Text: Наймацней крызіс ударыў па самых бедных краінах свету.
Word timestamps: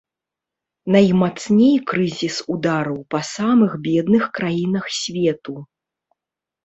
Наймацней 0.95 1.75
крызіс 1.91 2.35
ударыў 2.55 2.97
па 3.17 3.23
самых 3.35 3.71
бедных 3.87 4.23
краінах 4.39 4.85
свету. 5.01 5.53